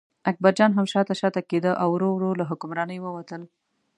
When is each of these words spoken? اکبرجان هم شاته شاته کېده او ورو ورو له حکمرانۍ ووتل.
اکبرجان 0.31 0.71
هم 0.77 0.85
شاته 0.93 1.13
شاته 1.21 1.41
کېده 1.49 1.71
او 1.81 1.89
ورو 1.93 2.09
ورو 2.13 2.31
له 2.39 2.43
حکمرانۍ 2.51 2.97
ووتل. 3.01 3.41